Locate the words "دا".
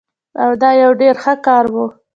0.61-0.69